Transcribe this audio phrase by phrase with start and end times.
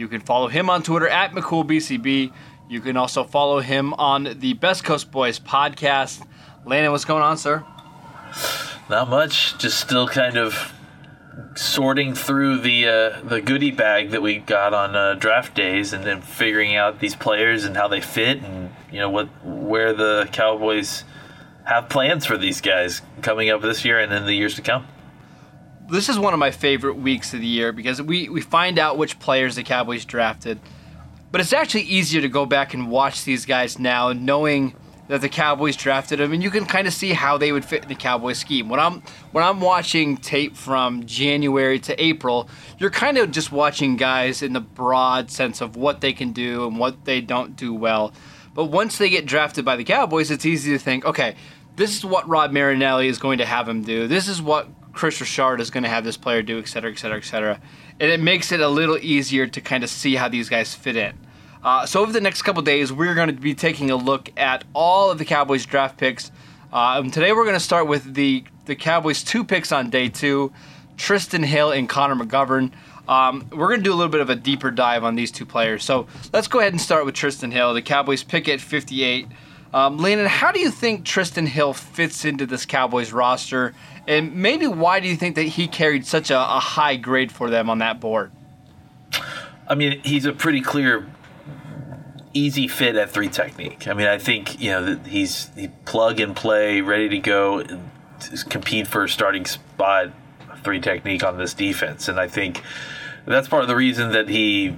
[0.00, 2.32] You can follow him on Twitter at McCoolBCB.
[2.70, 6.26] You can also follow him on the Best Coast Boys podcast.
[6.64, 7.62] Landon, what's going on, sir?
[8.88, 9.58] Not much.
[9.58, 10.72] Just still kind of
[11.54, 16.02] sorting through the uh, the goodie bag that we got on uh, draft days, and
[16.02, 20.30] then figuring out these players and how they fit, and you know what where the
[20.32, 21.04] Cowboys
[21.64, 24.86] have plans for these guys coming up this year and in the years to come.
[25.90, 28.96] This is one of my favorite weeks of the year because we, we find out
[28.96, 30.60] which players the Cowboys drafted.
[31.32, 34.74] But it's actually easier to go back and watch these guys now, knowing
[35.08, 37.82] that the Cowboys drafted them, and you can kind of see how they would fit
[37.82, 38.68] in the Cowboys scheme.
[38.68, 43.96] When I'm when I'm watching tape from January to April, you're kind of just watching
[43.96, 47.74] guys in the broad sense of what they can do and what they don't do
[47.74, 48.12] well.
[48.54, 51.34] But once they get drafted by the Cowboys, it's easy to think, okay,
[51.74, 54.06] this is what Rod Marinelli is going to have him do.
[54.06, 56.98] This is what Kris Richard is going to have this player do, et cetera, et
[56.98, 57.60] cetera, et cetera.
[57.98, 60.96] And it makes it a little easier to kind of see how these guys fit
[60.96, 61.18] in.
[61.62, 64.64] Uh, so over the next couple days, we're going to be taking a look at
[64.72, 66.30] all of the Cowboys draft picks.
[66.72, 70.52] Uh, today we're going to start with the the Cowboys two picks on day two,
[70.96, 72.70] Trysten Hill and Connor McGovern.
[73.08, 75.44] Um, we're going to do a little bit of a deeper dive on these two
[75.44, 75.82] players.
[75.82, 77.74] So let's go ahead and start with Trysten Hill.
[77.74, 79.26] The Cowboys pick at 58.
[79.74, 83.74] Um, Landon, how do you think Trysten Hill fits into this Cowboys roster?
[84.06, 87.50] And maybe why do you think that he carried such a, a high grade for
[87.50, 88.32] them on that board?
[89.68, 91.06] I mean, he's a pretty clear
[92.32, 93.88] easy fit at three technique.
[93.88, 97.64] I mean, I think you know he's he plug and play, ready to go,
[98.48, 100.12] compete for a starting spot,
[100.62, 102.62] three technique on this defense, and I think
[103.26, 104.76] that's part of the reason that he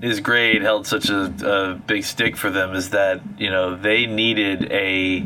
[0.00, 4.06] his grade held such a, a big stick for them is that you know they
[4.06, 5.24] needed a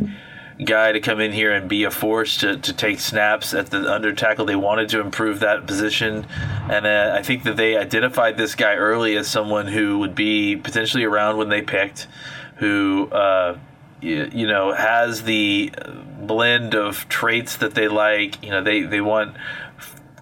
[0.64, 3.92] guy to come in here and be a force to, to take snaps at the
[3.92, 4.46] under tackle.
[4.46, 6.26] They wanted to improve that position.
[6.70, 10.56] And uh, I think that they identified this guy early as someone who would be
[10.56, 12.08] potentially around when they picked,
[12.56, 13.58] who, uh,
[14.00, 15.72] you, you know, has the
[16.20, 18.42] blend of traits that they like.
[18.42, 19.36] You know, they, they want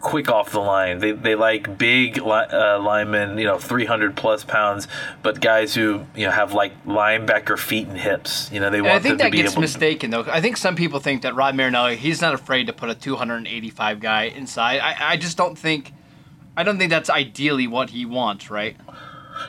[0.05, 0.99] quick off the line.
[0.99, 4.87] They, they like big uh, linemen, you know, 300 plus pounds,
[5.23, 8.53] but guys who you know have like linebacker feet and hips.
[8.53, 8.97] You know, they and want.
[8.97, 10.25] I think that gets mistaken though.
[10.29, 13.99] I think some people think that Rod Marinelli he's not afraid to put a 285
[13.99, 14.79] guy inside.
[14.79, 15.93] I, I just don't think.
[16.57, 18.77] I don't think that's ideally what he wants, right?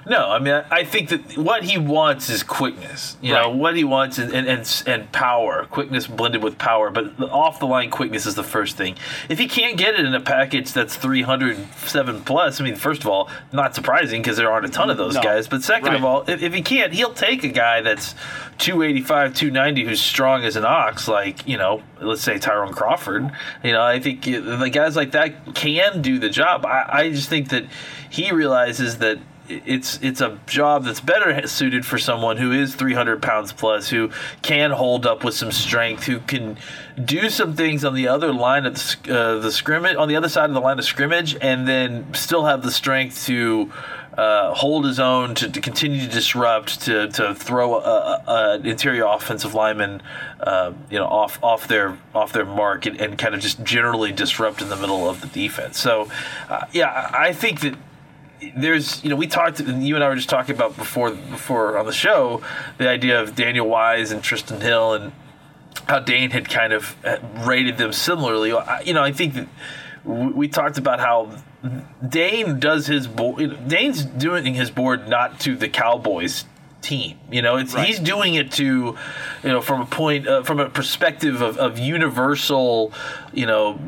[0.07, 3.17] No, I mean, I think that what he wants is quickness.
[3.21, 3.43] You right.
[3.43, 6.89] know, what he wants and, and, and, and, power, quickness blended with power.
[6.89, 8.95] But off the line quickness is the first thing.
[9.29, 13.07] If he can't get it in a package that's 307 plus, I mean, first of
[13.07, 15.21] all, not surprising because there aren't a ton of those no.
[15.21, 15.47] guys.
[15.47, 15.97] But second right.
[15.97, 18.13] of all, if, if he can't, he'll take a guy that's
[18.57, 23.31] 285, 290 who's strong as an ox, like, you know, let's say Tyrone Crawford.
[23.63, 26.65] You know, I think uh, the guys like that can do the job.
[26.65, 27.65] I, I just think that
[28.09, 33.21] he realizes that it's it's a job that's better suited for someone who is 300
[33.21, 34.09] pounds plus, who
[34.41, 36.57] can hold up with some strength, who can
[37.03, 40.29] do some things on the other line of the, uh, the scrimmage, on the other
[40.29, 43.71] side of the line of scrimmage, and then still have the strength to.
[44.17, 49.53] Uh, hold his own to, to, continue to disrupt to, to throw an interior offensive
[49.53, 50.01] lineman
[50.39, 54.13] uh, you know off off their off their mark and, and, kind of just generally
[54.13, 56.09] disrupt in the middle of the defense so
[56.47, 57.75] uh, yeah I think that
[58.55, 61.85] there's you know we talked you and I were just talking about before before on
[61.85, 62.41] the show
[62.77, 65.11] the idea of Daniel Wise and Trysten Hill and
[65.87, 68.49] how Dane had kind of uh, rated them similarly.
[68.85, 69.47] You know, I think that
[70.03, 71.37] we talked about how
[72.07, 73.67] Dane does his board.
[73.67, 76.45] Dane's doing his board not to the Cowboys
[76.81, 77.17] team.
[77.31, 77.87] You know, it's right.
[77.87, 78.95] he's doing it to, you
[79.43, 82.93] know, from a point, uh, from a perspective of, of universal,
[83.33, 83.79] you know,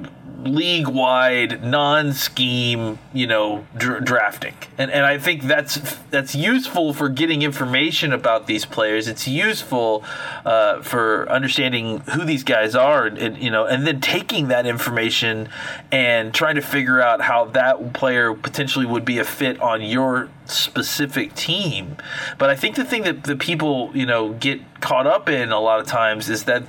[0.43, 4.53] league wide non scheme you know dr- drafting.
[4.77, 9.07] And and I think that's that's useful for getting information about these players.
[9.07, 10.03] It's useful
[10.45, 14.65] uh, for understanding who these guys are and, and, you know and then taking that
[14.65, 15.49] information
[15.91, 20.29] and trying to figure out how that player potentially would be a fit on your
[20.45, 21.97] specific team.
[22.37, 25.59] But I think the thing that the people you know get caught up in a
[25.59, 26.63] lot of times is that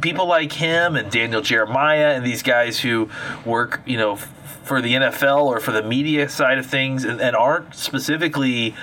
[0.00, 3.10] people like him and Daniel Jeremiah and these guys who
[3.44, 7.36] work, you know, for the NFL or for the media side of things, and, and
[7.36, 8.74] aren't specifically,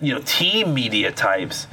[0.00, 1.66] you know, team media types.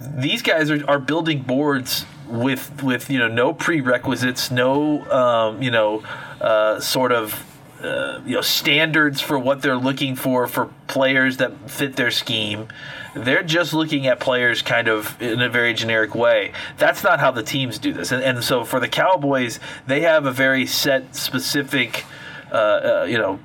[0.00, 5.70] These guys are, are building boards with with you know no prerequisites, no um, you
[5.70, 6.02] know
[6.40, 7.44] uh, sort of
[7.82, 12.68] uh, you know standards for what they're looking for for players that fit their scheme.
[13.14, 16.52] They're just looking at players kind of in a very generic way.
[16.78, 18.12] That's not how the teams do this.
[18.12, 22.04] And, and so for the Cowboys, they have a very set, specific,
[22.52, 23.40] uh, uh, you know,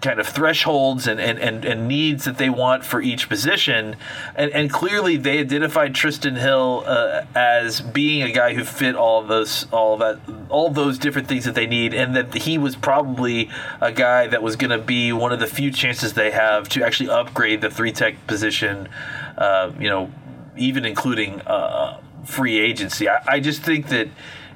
[0.00, 3.96] kind of thresholds and, and, and, and, needs that they want for each position.
[4.36, 9.22] And, and clearly they identified Trysten Hill uh, as being a guy who fit all
[9.24, 13.50] those all that all those different things that they need and that he was probably
[13.80, 16.84] a guy that was going to be one of the few chances they have to
[16.84, 18.88] actually upgrade the three tech position,
[19.36, 20.10] uh, you know,
[20.56, 23.08] even including uh, free agency.
[23.08, 24.08] I, I just think that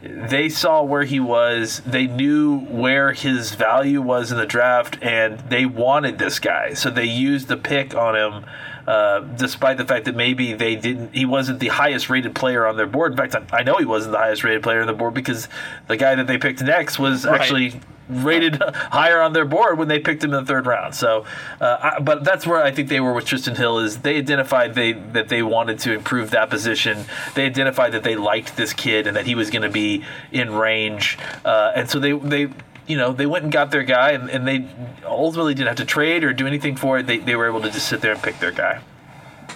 [0.03, 1.81] they saw where he was.
[1.87, 6.75] They knew where his value was in the draft, and they wanted this guy.
[6.75, 8.45] So they used the pick on him,
[8.87, 11.15] uh, despite the fact that maybe they didn't.
[11.15, 13.13] He wasn't the highest rated player on their board.
[13.13, 15.49] In fact, I know he wasn't the highest rated player on the board because
[15.87, 17.41] the guy that they picked next was right.
[17.41, 17.81] actually
[18.13, 20.95] rated higher on their board when they picked him in the third round.
[20.95, 21.25] So,
[21.61, 24.75] uh, I, but that's where I think they were with Trysten Hill is they identified
[24.75, 27.05] they that they wanted to improve that position.
[27.35, 30.55] They identified that they liked this kid and that he was going to be in
[30.55, 32.49] range, uh, and so they they.
[32.85, 34.69] You know, they went and got their guy, and, and they
[35.07, 37.07] ultimately didn't have to trade or do anything for it.
[37.07, 38.83] They, they were able to just sit there and pick their guy.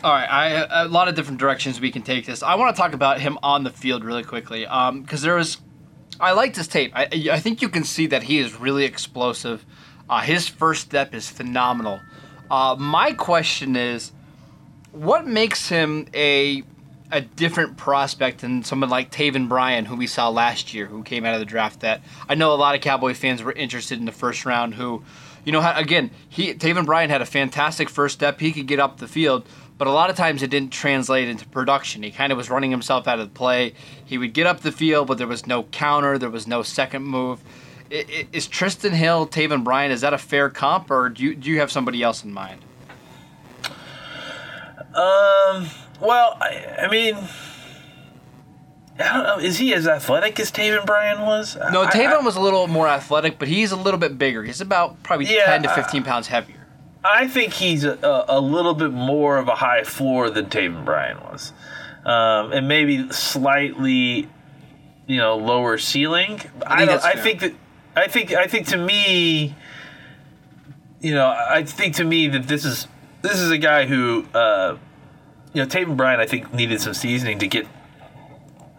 [0.04, 2.44] All right, I, a lot of different directions we can take this.
[2.44, 5.58] I want to talk about him on the field really quickly because um, there was
[6.20, 6.92] I liked his tape.
[6.94, 9.64] I, I think you can see that he is really explosive.
[10.08, 12.00] Uh, his first step is phenomenal.
[12.50, 14.12] Uh, my question is,
[14.92, 16.62] what makes him a
[17.12, 21.24] a different prospect than someone like Taven Bryan, who we saw last year, who came
[21.24, 21.80] out of the draft?
[21.80, 24.74] That I know a lot of Cowboy fans were interested in the first round.
[24.74, 25.04] Who,
[25.46, 28.40] you know, again, he Taven Bryan had a fantastic first step.
[28.40, 29.46] He could get up the field,
[29.78, 32.02] but a lot of times it didn't translate into production.
[32.02, 33.72] He kind of was running himself out of the play.
[34.04, 37.04] He would get up the field, but there was no counter, there was no second
[37.04, 37.44] move.
[37.88, 41.60] Is Trysten Hill, Taven Bryan, is that a fair comp, or do you, do you
[41.60, 42.60] have somebody else in mind?
[44.92, 45.68] Um.
[46.00, 47.16] Well, I, I mean,
[48.98, 49.38] I don't know.
[49.38, 51.56] Is he as athletic as Taven Bryan was?
[51.70, 54.42] No, Taven was a little more athletic, but he's a little bit bigger.
[54.42, 56.66] He's about probably yeah, ten to fifteen pounds heavier.
[57.04, 61.20] I think he's a, a, little bit more of a high floor than Taven Bryan
[61.20, 61.52] was,
[62.04, 64.28] um, and maybe slightly,
[65.06, 66.40] you know, lower ceiling.
[66.66, 67.54] I, I, I think that
[67.94, 69.54] I think I think to me,
[71.00, 72.88] you know, I think to me that this is
[73.22, 74.76] this is a guy who, uh,
[75.52, 77.66] you know, Taven Bryan I think needed some seasoning to get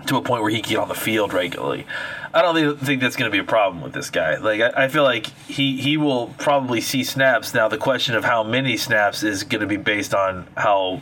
[0.05, 1.85] to a point where he can get on the field regularly.
[2.33, 4.37] I don't think that's going to be a problem with this guy.
[4.37, 7.53] Like I, feel like he he will probably see snaps.
[7.53, 11.01] Now the question of how many snaps is going to be based on how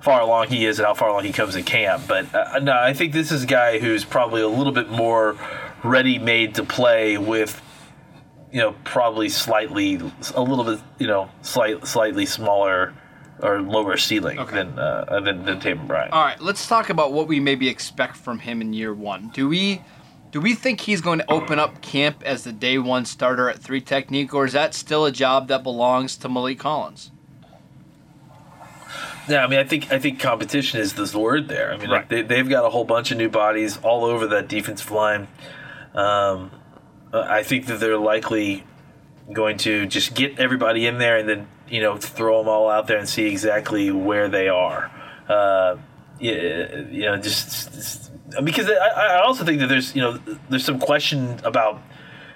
[0.00, 2.04] far along he is and how far along he comes in camp.
[2.08, 5.36] But uh, no, I think this is a guy who's probably a little bit more
[5.84, 7.62] ready made to play with
[8.50, 10.00] you know probably slightly
[10.34, 12.94] a little bit you know slight, slightly smaller
[13.40, 14.56] or lower ceiling okay.
[14.56, 16.10] than, uh, than than Taven Bryan.
[16.12, 19.28] All right, let's talk about what we maybe expect from him in year one.
[19.28, 19.82] Do we
[20.30, 23.58] do we think he's going to open up camp as the day one starter at
[23.58, 27.10] three technique, or is that still a job that belongs to Maliek Collins?
[29.28, 31.72] Yeah, I mean, I think I think competition is the word there.
[31.72, 31.98] I mean, right.
[32.00, 35.28] like they they've got a whole bunch of new bodies all over that defensive line.
[35.94, 36.50] Um,
[37.12, 38.64] I think that they're likely
[39.32, 42.86] going to just get everybody in there and then you know throw them all out
[42.86, 44.90] there and see exactly where they are.
[45.28, 45.76] Uh,
[46.18, 48.10] you know, just, just
[48.44, 50.18] because I, I also think that there's you know
[50.48, 51.82] there's some question about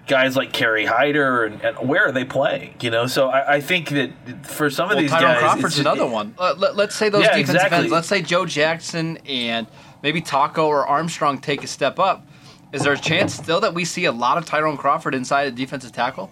[0.06, 2.74] guys like Kerry Hyder and, and, where are they playing?
[2.80, 4.10] You know, so I, I think that
[4.44, 6.34] for some of well, these Tyrone guys, Crawford's another one.
[6.38, 7.78] Uh, let, us say those yeah, defensive exactly.
[7.78, 7.92] ends.
[7.92, 9.66] Let's say Joe Jackson and
[10.02, 12.26] maybe Taco or Armstrong take a step up.
[12.72, 15.50] Is there a chance still that we see a lot of Tyrone Crawford inside a
[15.50, 16.30] defensive tackle?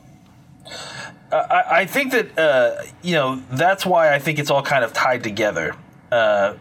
[1.30, 4.92] I, I think that uh, you know that's why I think it's all kind of
[4.92, 5.74] tied together.
[6.10, 6.54] Uh,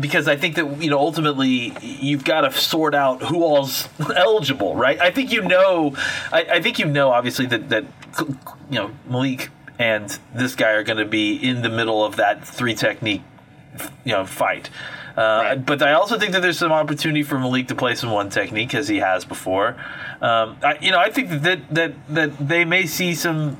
[0.00, 4.74] because I think that you know ultimately you've got to sort out who all's eligible,
[4.74, 4.98] right?
[5.00, 5.94] I think you know,
[6.32, 7.84] I, I think you know obviously that that
[8.70, 12.46] you know Maliek and this guy are going to be in the middle of that
[12.46, 13.22] three technique,
[14.04, 14.70] you know, fight.
[15.16, 15.66] Uh, right.
[15.66, 18.74] But I also think that there's some opportunity for Maliek to play some one technique
[18.74, 19.76] as he has before.
[20.20, 23.58] Um, I, you know, I think that that that they may see some.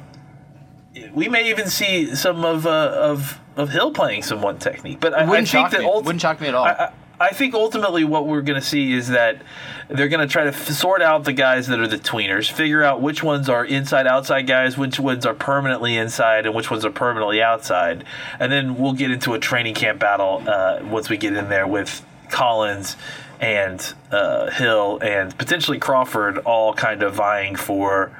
[1.12, 5.12] We may even see some of uh, of of Hill playing some one technique, but
[5.14, 6.64] I, wouldn't I think that ulti- wouldn't shock me at all.
[6.64, 9.42] I, I think ultimately what we're going to see is that
[9.88, 12.82] they're going to try to f- sort out the guys that are the tweeners, figure
[12.82, 16.84] out which ones are inside outside guys, which ones are permanently inside, and which ones
[16.84, 18.04] are permanently outside,
[18.40, 21.66] and then we'll get into a training camp battle uh, once we get in there
[21.66, 22.96] with Collins
[23.40, 28.16] and uh, Hill and potentially Crawford all kind of vying for.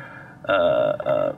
[0.49, 1.37] Uh, uh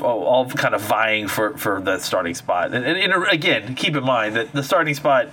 [0.00, 2.72] all kind of vying for, for the starting spot.
[2.72, 5.28] And, and, and again, keep in mind that the starting spot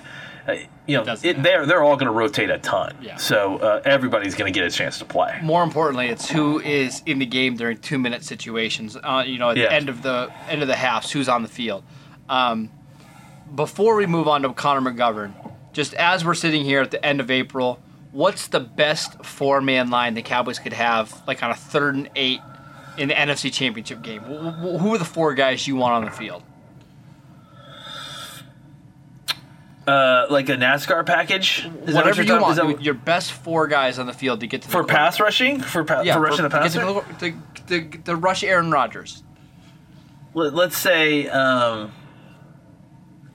[0.87, 2.97] you know, it, they're they're all going to rotate a ton.
[3.01, 3.17] Yeah.
[3.17, 5.39] So uh, everybody's going to get a chance to play.
[5.43, 8.95] More importantly, it's who is in the game during two minute situations.
[8.95, 11.49] Uh, you know, at the end of the end of the halves, who's on the
[11.49, 11.83] field.
[12.27, 12.71] Um,
[13.53, 15.33] before we move on to Connor McGovern,
[15.73, 17.79] just as we're sitting here at the end of April,
[18.11, 22.09] what's the best four man line the Cowboys could have, like on a third and
[22.15, 22.41] eight
[22.97, 24.21] in the NFC Championship game?
[24.21, 26.43] Who are the four guys you want on the field?
[29.89, 31.67] Uh, like a NASCAR package.
[31.85, 32.81] Is Whatever you want.
[32.81, 36.01] Your best four guys on the field to get to for pass rushing for pa-
[36.01, 36.81] yeah, for rushing for, the passer.
[36.81, 39.23] To, to, to, to, rush Aaron Rodgers.
[40.35, 41.91] Let, us say um,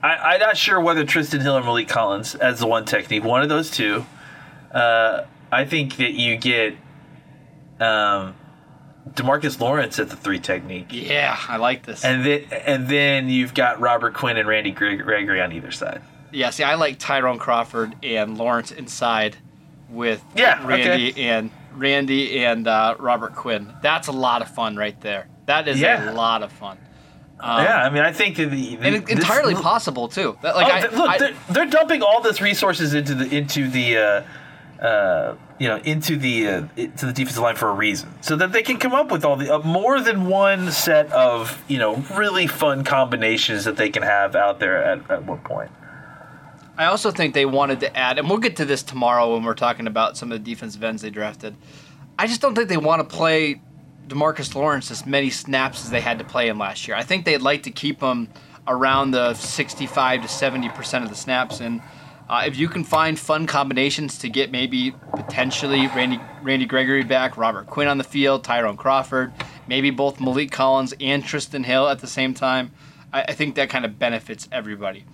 [0.01, 3.25] I, am not sure whether Trysten Hill or Maliek Collins as the one technique.
[3.25, 4.05] One of those two.
[4.71, 6.77] Uh, I think that you get
[7.81, 8.33] um,
[9.09, 10.87] Demarcus Lawrence at the three technique.
[10.91, 12.05] Yeah, I like this.
[12.05, 16.01] And then and then you've got Robert Quinn and Randy Gregory on either side.
[16.35, 19.37] Yeah, see, I like Tyrone Crawford and Lawrence inside
[19.89, 21.23] with yeah, Randy okay.
[21.23, 23.73] and Randy and uh, Robert Quinn.
[23.81, 25.29] That's a lot of fun right there.
[25.45, 26.11] That is yeah.
[26.11, 26.77] a lot of fun.
[27.39, 30.37] Um, yeah, I mean, I think that the, the and entirely this, possible too.
[30.43, 33.97] Like, oh, I, look, I, they're, they're, dumping all this resources into the into the
[33.97, 38.35] uh, uh, you know into the uh, to the defensive line for a reason, so
[38.35, 41.77] that they can come up with all the uh, more than one set of you
[41.77, 45.71] know really fun combinations that they can have out there at, at one point.
[46.77, 49.53] I also think they wanted to add, and we'll get to this tomorrow when we're
[49.53, 51.55] talking about some of the defensive ends they drafted.
[52.19, 53.61] I just don't think they want to play
[54.07, 56.97] Demarcus Lawrence as many snaps as they had to play him last year.
[56.97, 58.29] I think they'd like to keep him
[58.67, 61.81] around the 65 to 70 percent of the snaps, and
[62.27, 67.37] uh, if you can find fun combinations to get maybe potentially Randy Randy Gregory back,
[67.37, 69.31] Robert Quinn on the field, Tyrone Crawford,
[69.67, 72.71] maybe both Maliek Collins and Trysten Hill at the same time,
[73.13, 75.05] I, I think that kind of benefits everybody.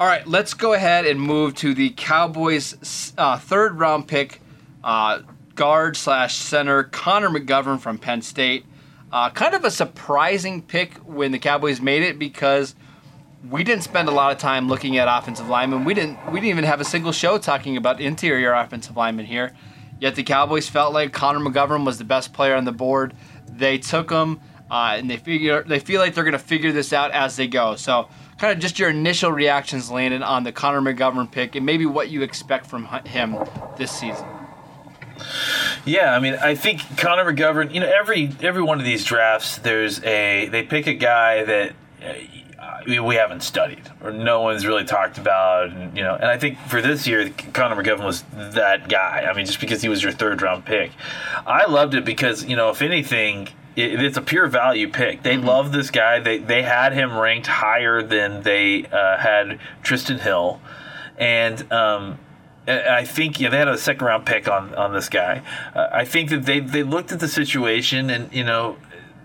[0.00, 4.40] All right, let's go ahead and move to the Cowboys' uh, third round pick,
[4.84, 5.22] uh,
[5.56, 8.64] guard slash center Connor McGovern from Penn State.
[9.10, 12.76] Uh, kind of a surprising pick when the Cowboys made it because
[13.50, 15.84] we didn't spend a lot of time looking at offensive linemen.
[15.84, 16.24] We didn't.
[16.26, 19.52] We didn't even have a single show talking about interior offensive linemen here.
[19.98, 23.14] Yet the Cowboys felt like Connor McGovern was the best player on the board.
[23.50, 24.38] They took him,
[24.70, 27.48] uh, and they figure they feel like they're going to figure this out as they
[27.48, 27.74] go.
[27.74, 31.86] So kind of just your initial reactions, Landon, on the Connor McGovern pick and maybe
[31.86, 33.36] what you expect from him
[33.76, 34.26] this season.
[35.84, 37.74] Yeah, I mean, I think Connor McGovern.
[37.74, 41.72] You know, every every one of these drafts, there's a they pick a guy that
[42.00, 42.14] uh,
[42.86, 45.70] we haven't studied or no one's really talked about.
[45.70, 49.26] And, you know, and I think for this year, Connor McGovern was that guy.
[49.28, 50.92] I mean, just because he was your third round pick,
[51.46, 55.22] I loved it because you know, if anything, it, it's a pure value pick.
[55.22, 55.46] They mm-hmm.
[55.46, 56.20] love this guy.
[56.20, 60.60] They they had him ranked higher than they uh, had Trysten Hill,
[61.16, 61.70] and.
[61.72, 62.18] Um,
[62.70, 65.40] I think yeah, they had a second round pick on, on this guy.
[65.74, 68.76] Uh, I think that they, they looked at the situation and you know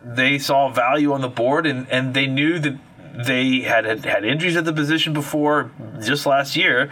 [0.02, 2.78] they saw value on the board and, and they knew that
[3.14, 6.90] they had, had had injuries at the position before just last year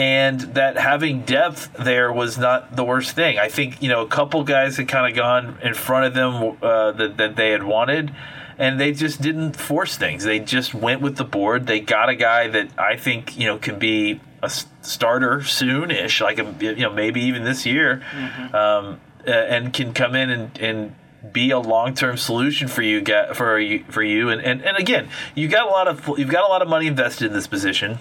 [0.00, 3.38] and that having depth there was not the worst thing.
[3.38, 6.56] I think you know a couple guys had kind of gone in front of them
[6.62, 8.10] uh, that that they had wanted,
[8.56, 10.24] and they just didn't force things.
[10.24, 11.66] They just went with the board.
[11.66, 16.38] They got a guy that I think you know can be a starter soonish, like
[16.38, 18.54] a, you know maybe even this year, mm-hmm.
[18.54, 20.96] um, and can come in and and
[21.30, 23.04] be a long term solution for you
[23.34, 26.44] for you for you and, and and again you got a lot of you've got
[26.44, 27.98] a lot of money invested in this position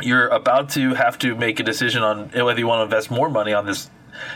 [0.00, 3.28] you're about to have to make a decision on whether you want to invest more
[3.28, 3.90] money on this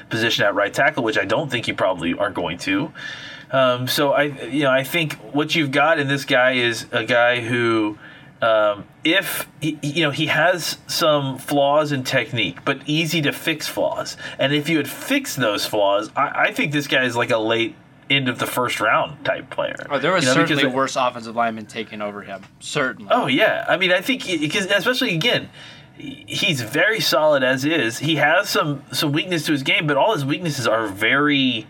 [0.09, 2.93] position at right tackle, which I don't think you probably are going to.
[3.51, 7.05] Um, so I, you know, I think what you've got in this guy is a
[7.05, 7.99] guy who,
[8.43, 13.67] um, if he, you know, he has some flaws in technique, but easy to fix
[13.67, 14.17] flaws.
[14.39, 17.39] And if you had fixed those flaws, I, I think this guy is like a
[17.39, 17.75] late
[18.11, 19.87] end of the first round type player.
[19.91, 22.43] Oh, there was you know, certainly worse offensive linemen taking over him.
[22.61, 23.11] Certainly.
[23.13, 25.51] Oh yeah, I mean, I think because especially again,
[25.97, 27.99] he's very solid as is.
[27.99, 31.67] He has some some weakness to his game, but all his weaknesses are very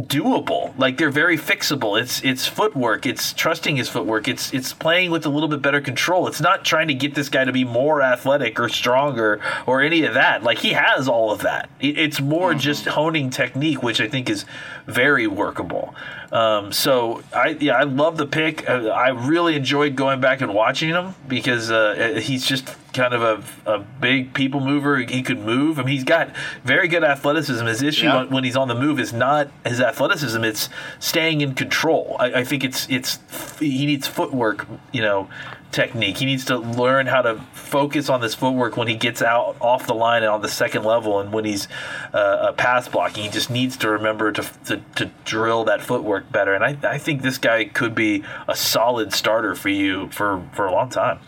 [0.00, 0.78] doable.
[0.78, 2.00] Like they're very fixable.
[2.00, 3.04] It's it's footwork.
[3.04, 4.28] It's trusting his footwork.
[4.28, 6.28] It's it's playing with a little bit better control.
[6.28, 10.04] It's not trying to get this guy to be more athletic or stronger or any
[10.04, 10.44] of that.
[10.44, 11.68] Like he has all of that.
[11.80, 12.60] It's more mm-hmm.
[12.60, 14.44] just honing technique, which I think is
[14.86, 15.94] very workable.
[16.30, 18.68] Um, so I yeah I love the pick.
[18.68, 23.22] Uh, I really enjoyed going back and watching him because uh, he's just kind of
[23.66, 24.98] a, a big people mover.
[24.98, 25.78] He could move.
[25.78, 27.64] I mean, he's got very good athleticism.
[27.66, 28.24] His issue yeah.
[28.24, 30.68] when he's on the move is not his athleticism; it's
[30.98, 32.16] staying in control.
[32.18, 33.18] I, I think it's it's
[33.58, 34.66] he needs footwork.
[34.92, 35.28] You know,
[35.70, 36.18] technique.
[36.18, 39.86] He needs to learn how to focus on this footwork when he gets out off
[39.86, 41.68] the line and on the second level, and when he's
[42.12, 43.24] uh, pass blocking.
[43.24, 46.54] He just needs to remember to, to, to drill that footwork better.
[46.54, 50.66] And I, I think this guy could be a solid starter for you for, for
[50.66, 51.20] a long time.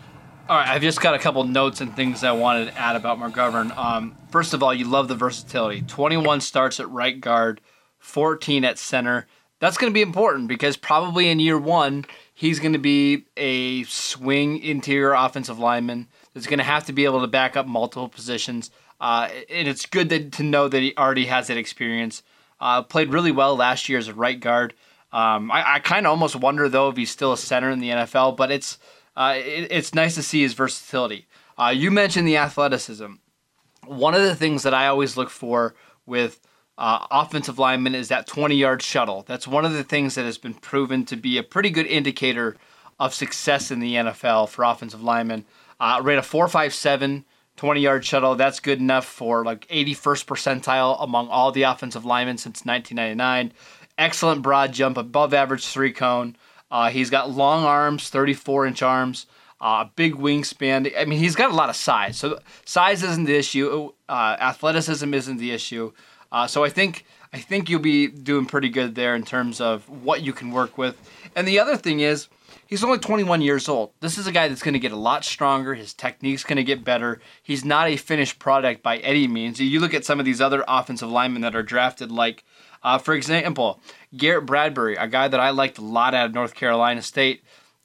[0.49, 3.19] All right, I've just got a couple notes and things I wanted to add about
[3.19, 3.75] McGovern.
[3.77, 5.81] Um, first of all, you love the versatility.
[5.81, 7.61] 21 starts at right guard,
[7.99, 9.27] 14 at center.
[9.59, 13.83] That's going to be important because probably in year one, he's going to be a
[13.83, 18.09] swing interior offensive lineman that's going to have to be able to back up multiple
[18.09, 18.71] positions.
[18.99, 22.23] Uh, and it's good that, to know that he already has that experience.
[22.59, 24.73] Uh, played really well last year as a right guard.
[25.13, 27.89] Um, I, I kind of almost wonder though if he's still a center in the
[27.89, 28.77] NFL, but it's
[29.15, 31.27] uh, it, it's nice to see his versatility.
[31.57, 33.13] Uh, you mentioned the athleticism.
[33.85, 35.75] One of the things that I always look for
[36.05, 36.39] with
[36.77, 39.23] uh, offensive lineman is that 20 yard shuttle.
[39.27, 42.57] That's one of the things that has been proven to be a pretty good indicator
[42.99, 45.45] of success in the NFL for offensive linemen.
[45.79, 47.23] Uh, rate a 4.57
[47.57, 48.35] 20 yard shuttle.
[48.35, 53.53] That's good enough for like 81st percentile among all the offensive linemen since 1999.
[53.97, 56.35] Excellent broad jump, above average three cone.
[56.71, 59.27] Uh, he's got long arms, 34 inch arms,
[59.59, 60.91] uh, big wingspan.
[60.97, 62.17] I mean, he's got a lot of size.
[62.17, 63.91] So size isn't the issue.
[64.09, 65.91] Uh, athleticism isn't the issue.
[66.31, 69.87] Uh, so I think I think you'll be doing pretty good there in terms of
[69.87, 70.97] what you can work with.
[71.35, 72.27] And the other thing is,
[72.67, 73.93] he's only 21 years old.
[74.01, 75.73] This is a guy that's going to get a lot stronger.
[75.73, 77.21] His technique's going to get better.
[77.41, 79.61] He's not a finished product by any means.
[79.61, 82.43] You look at some of these other offensive linemen that are drafted, like,
[82.83, 83.79] uh, for example,
[84.15, 87.43] Garrett Bradbury, a guy that I liked a lot out of North Carolina State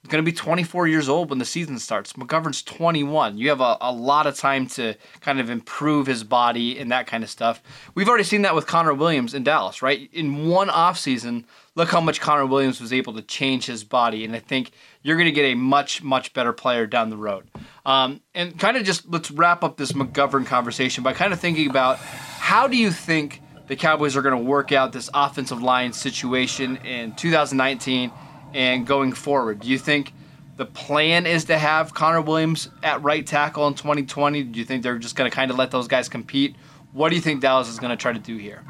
[0.08, 2.14] going to be 24 years old when the season starts.
[2.14, 3.38] McGovern's 21.
[3.38, 7.06] You have a, a lot of time to kind of improve his body and that
[7.06, 7.62] kind of stuff.
[7.94, 10.08] We've already seen that with Connor Williams in Dallas, right?
[10.12, 14.24] In one offseason, look how much Connor Williams was able to change his body.
[14.24, 17.48] And I think you're going to get a much, much better player down the road.
[17.84, 21.68] Um, and kind of just let's wrap up this McGovern conversation by kind of thinking
[21.68, 25.92] about how do you think the Cowboys are going to work out this offensive line
[25.92, 28.12] situation in 2019
[28.54, 29.60] and going forward?
[29.60, 30.12] Do you think
[30.56, 34.42] the plan is to have Connor Williams at right tackle in 2020?
[34.44, 36.56] Do you think they're just going to kind of let those guys compete?
[36.92, 38.62] What do you think Dallas is going to try to do here?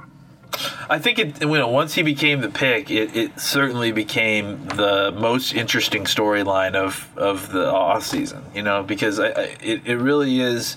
[0.88, 1.42] I think it.
[1.42, 6.74] You know, once he became the pick, it, it certainly became the most interesting storyline
[6.74, 8.42] of of the off season.
[8.54, 10.76] You know, because I, I, it it really is.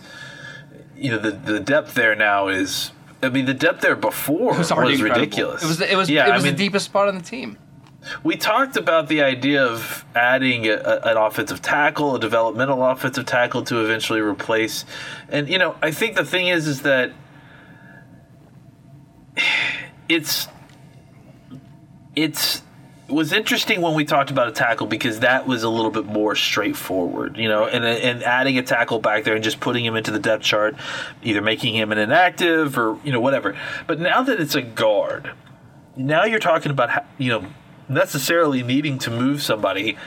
[0.98, 2.92] You know, the the depth there now is.
[3.22, 5.64] I mean, the depth there before was, was ridiculous.
[5.64, 7.24] It was the, it was yeah, it was I mean, the deepest spot on the
[7.24, 7.58] team.
[8.24, 13.26] We talked about the idea of adding a, a, an offensive tackle, a developmental offensive
[13.26, 14.86] tackle to eventually replace.
[15.28, 17.12] And you know, I think the thing is is that
[20.10, 20.48] it's
[22.16, 22.69] it's it
[23.10, 26.36] was interesting when we talked about a tackle because that was a little bit more
[26.36, 30.12] straightforward, you know, and and adding a tackle back there and just putting him into
[30.12, 30.76] the depth chart,
[31.24, 33.58] either making him an inactive or you know whatever.
[33.88, 35.32] But now that it's a guard,
[35.96, 37.46] now you're talking about you know
[37.88, 39.98] necessarily needing to move somebody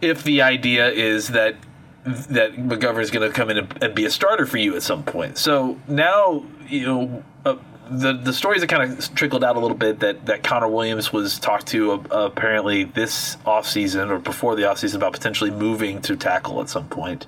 [0.00, 1.56] if the idea is that
[2.04, 4.82] that McGovern is going to come in and, and, be a starter for you at
[4.82, 5.38] some point.
[5.38, 7.56] So now, you know, uh,
[7.92, 11.12] the the stories that kind of trickled out a little bit that, that Connor Williams
[11.12, 16.16] was talked to uh, apparently this offseason or before the offseason about potentially moving to
[16.16, 17.26] tackle at some point.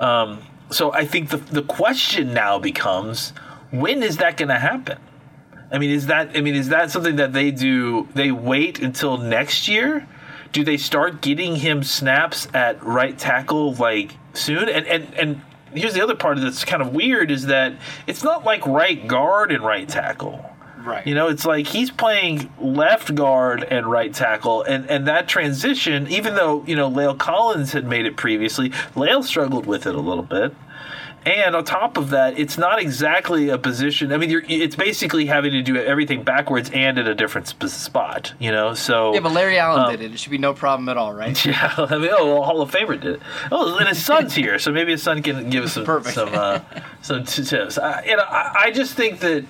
[0.00, 3.32] Um, so I think the, the question now becomes
[3.70, 4.98] when is that going to happen?
[5.70, 8.08] I mean, is that I mean, is that something that they do?
[8.14, 10.08] They wait until next year?
[10.52, 14.68] Do they start getting him snaps at right tackle like soon?
[14.68, 15.42] And and and
[15.74, 17.74] here's the other part that's kind of weird is that
[18.06, 20.44] it's not like right guard and right tackle.
[20.84, 21.06] Right.
[21.06, 26.06] You know, it's like he's playing left guard and right tackle, and, and that transition,
[26.08, 30.00] even though, you know, La'el Collins had made it previously, La'el struggled with it a
[30.00, 30.54] little bit.
[31.28, 34.12] And on top of that, it's not exactly a position.
[34.14, 38.32] I mean, it's basically having to do everything backwards and at a different sp- spot,
[38.38, 38.72] you know.
[38.72, 40.14] So yeah, but Larry Allen um, did it.
[40.14, 41.38] It should be no problem at all, right?
[41.48, 43.20] Yeah, I mean, oh, well, Hall of Famer did it.
[43.52, 46.14] Oh, and his son's here, so maybe his son can give us some Perfect.
[46.14, 46.60] some uh,
[47.02, 47.78] some tips.
[47.78, 49.44] I, you know, I, I just think that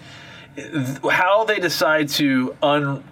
[1.11, 3.05] how they decide to un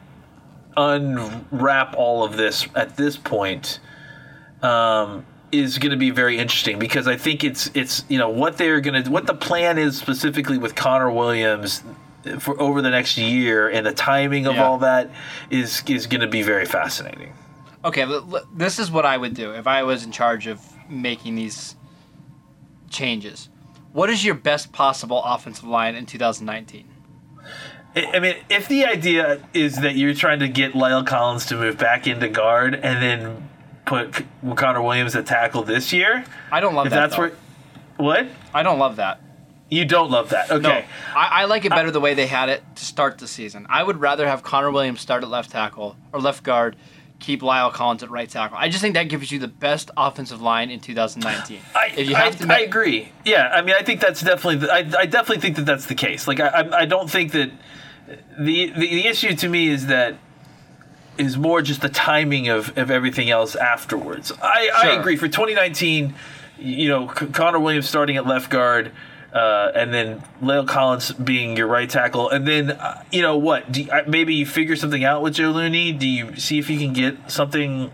[0.77, 3.81] unwrap all of this at this point
[4.63, 8.59] um, is going to be very interesting because I think it's it's you know what
[8.59, 11.83] they're going to what the plan is specifically with Connor Williams
[12.41, 14.65] for over the next year and the timing of Yeah.
[14.65, 15.11] all that
[15.51, 17.33] is is going to be very fascinating.
[17.85, 18.05] Okay,
[18.53, 21.77] this is what I would do if I was in charge of making these
[22.91, 23.49] changes.
[23.93, 26.85] What is your best possible offensive line in 2019?
[27.95, 31.57] I I mean, if the idea is that you're trying to get La'el Collins to
[31.57, 33.49] move back into guard and then
[33.87, 34.25] put
[34.57, 37.01] Connor Williams at tackle this year, I don't love if that.
[37.01, 37.23] that's though.
[37.23, 37.33] where
[37.97, 39.21] what I don't love that.
[39.71, 40.61] you don't love that, okay?
[40.63, 40.85] No,
[41.19, 43.67] I, I like it better the way they had it to start the season.
[43.71, 46.77] I would rather have Connor Williams start at left tackle or left guard,
[47.21, 48.59] keep La'el Collins at right tackle.
[48.59, 51.61] I just think that gives you the best offensive line in 2019.
[51.75, 53.09] I, if you I, have to I agree.
[53.25, 54.57] Yeah, I mean, I think that's definitely.
[54.67, 56.29] the- I, I definitely think that that's the case.
[56.29, 57.51] Like, I, I, I don't think that
[58.39, 60.17] the, the the issue to me is that
[61.19, 64.33] is more just the timing of, of everything else afterwards.
[64.43, 65.17] I, I agree.
[65.17, 66.15] For 2019,
[66.59, 68.93] you know, C- Connor Williams starting at left guard.
[69.33, 73.71] Uh, and then La'el Collins being your right tackle, and then uh, you know what?
[73.71, 75.93] Do you, uh, maybe you figure something out with Joe Looney.
[75.93, 77.91] Do you see if you can get something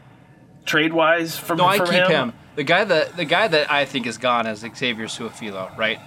[0.64, 2.32] trade wise from no, I from keep him.
[2.54, 5.98] The guy that the guy that I think is gone is Xavier Su'a-Filo, right?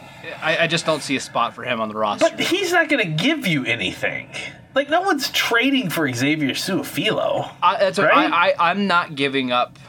[0.42, 2.30] I, I just don't see a spot for him on the roster.
[2.30, 4.30] But he's not going to give you anything.
[4.76, 7.50] Like no one's trading for Xavier Su'a-Filo.
[7.64, 8.32] I, that's what, Right?
[8.32, 9.80] I, I, I'm not giving up.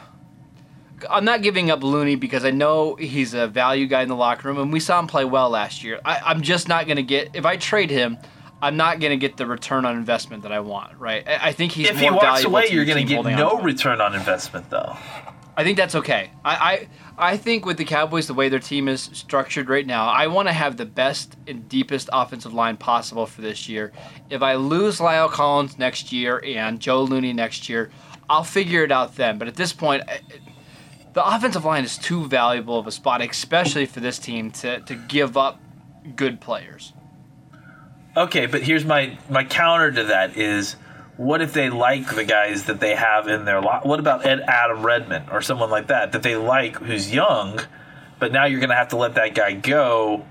[1.09, 4.47] I'm not giving up Looney because I know he's a value guy in the locker
[4.47, 5.99] room, and we saw him play well last year.
[6.03, 8.17] I, I'm just not going to get if I trade him.
[8.59, 10.97] I'm not going to get the return on investment that I want.
[10.97, 11.27] Right?
[11.27, 14.01] I, I think he's If more he walks away, you're going to get no return
[14.01, 14.95] on investment, though.
[15.57, 16.29] I think that's okay.
[16.45, 20.07] I, I I think with the Cowboys, the way their team is structured right now,
[20.07, 23.91] I want to have the best and deepest offensive line possible for this year.
[24.29, 27.89] If I lose La'el Collins next year and Joe Looney next year,
[28.29, 29.39] I'll figure it out then.
[29.39, 30.03] But at this point,
[31.13, 34.93] the offensive line is too valuable of a spot, especially for this team to, to
[34.93, 35.59] give up
[36.15, 36.93] good players.
[38.15, 40.75] Okay, but here's my my counter to that is.
[41.17, 43.85] What if they like the guys that they have in their lot?
[43.85, 47.59] What about Ed Adam Redmond or someone like that that they like who's young,
[48.19, 50.25] but now you're going to have to let that guy go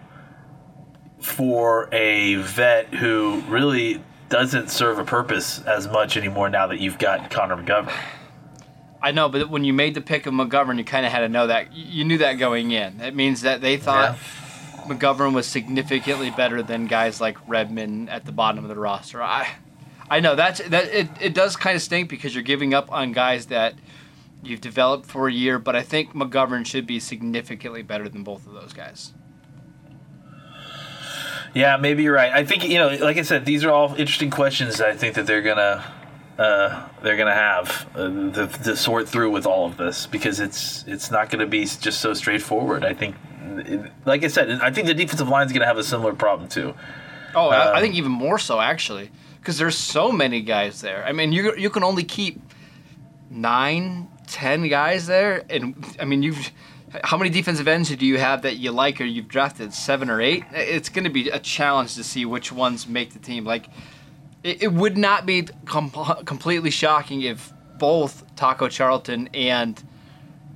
[1.21, 6.99] for a vet who really doesn't serve a purpose as much anymore now that you've
[6.99, 7.97] got Connor McGovern.
[9.03, 11.29] I know, but when you made the pick of McGovern, you kind of had to
[11.29, 11.73] know that.
[11.73, 13.01] You knew that going in.
[13.01, 14.17] It means that they thought
[14.87, 19.23] McGovern was significantly better than guys like Redmond at the bottom of the roster.
[19.23, 19.49] I,
[20.11, 20.85] I know that's that.
[20.95, 23.75] It, it does kind of stink because you're giving up on guys that
[24.43, 25.59] you've developed for a year.
[25.59, 29.13] But I think McGovern should be significantly better than both of those guys.
[31.55, 32.33] Yeah, maybe you're right.
[32.33, 34.81] I think you know, like I said, these are all interesting questions.
[34.81, 35.83] I think that they're gonna
[36.39, 40.85] uh, they're gonna have uh, to, to sort through with all of this because it's
[40.87, 42.85] it's not gonna be just so straightforward.
[42.85, 43.17] I think,
[44.05, 46.75] like I said, I think the defensive line's gonna have a similar problem too.
[47.35, 49.11] Oh, I, I Um, think even more so actually,
[49.47, 51.05] because there's so many guys there.
[51.07, 52.41] I mean, you you can only keep
[53.31, 56.51] nine, ten guys there, and I mean, you've
[57.05, 60.21] how many defensive ends do you have that you like or you've drafted seven or
[60.21, 60.43] eight?
[60.51, 63.45] It's going to be a challenge to see which ones make the team.
[63.45, 63.69] Like,
[64.43, 65.91] it, it would not be com-
[66.25, 69.81] completely shocking if both Taco Charlton and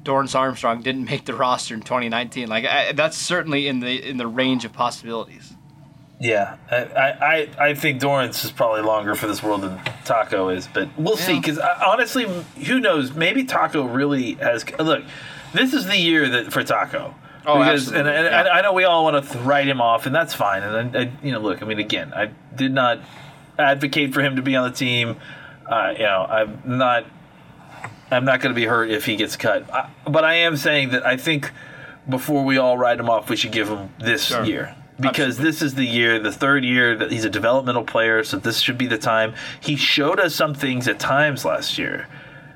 [0.03, 2.49] Dorrance Armstrong didn't make the roster in 2019.
[2.49, 5.55] Like, I, that's certainly in the in the range of possibilities.
[6.23, 10.69] Yeah, I, I, I- think Dorrance is probably longer for this world than Taco is,
[10.73, 11.41] but we'll see.
[11.41, 12.27] Because honestly,
[12.67, 13.15] who knows?
[13.15, 14.65] Maybe Taco really has.
[14.79, 15.03] Look,
[15.55, 17.15] this is the year that for Taco.
[17.47, 18.53] Oh, because, absolutely, And, and yeah.
[18.53, 20.63] I, I know we all want to write him off, and that's fine.
[20.63, 23.01] And I, I, you know, look, I mean, again, I did not
[23.59, 25.17] advocate for him to be on the team.
[25.67, 27.07] Uh, you know, I'm not.
[28.11, 29.73] I'm not going to be hurt if he gets cut.
[29.73, 31.51] I, but I am saying that I think
[32.09, 34.45] before we all write him off, we should give him this Sure.
[34.45, 38.23] year because this is the year, the third year that he's a developmental player.
[38.25, 39.35] So this should be the time.
[39.61, 42.07] He showed us some things at times last year.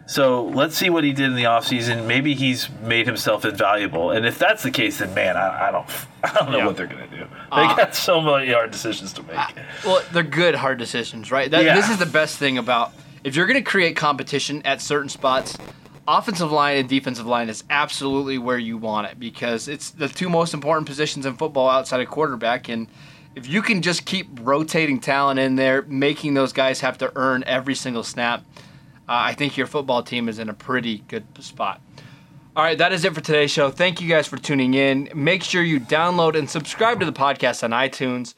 [0.07, 2.07] So let's see what he did in the offseason.
[2.07, 4.11] Maybe he's made himself invaluable.
[4.11, 5.87] And if that's the case, then man, I, I don't,
[6.24, 6.66] I don't know Yeah.
[6.66, 7.24] what they're going to do.
[7.24, 9.38] They Uh, got so many hard decisions to make.
[9.85, 11.50] Well, they're good hard decisions, right?
[11.50, 11.74] That, Yeah.
[11.74, 12.92] This is the best thing about
[13.24, 15.57] if you're going to create competition at certain spots.
[16.06, 20.28] Offensive line and defensive line is absolutely where you want it because it's the two
[20.28, 22.68] most important positions in football outside of quarterback.
[22.68, 22.88] And
[23.34, 27.42] if you can just keep rotating talent in there, making those guys have to earn
[27.46, 28.44] every single snap,
[29.08, 31.80] uh, I think your football team is in a pretty good spot.
[32.56, 33.70] All right, that is it for today's show.
[33.70, 35.08] Thank you guys for tuning in.
[35.14, 38.34] Make sure you download and subscribe to the podcast on iTunes.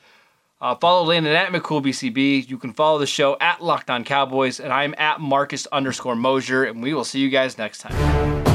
[0.61, 2.49] Uh, follow Landon at McCoolBCB.
[2.49, 6.64] You can follow the show at Locked On Cowboys, and I'm at Marcus underscore Mosher,
[6.64, 8.46] and we will see you guys next time.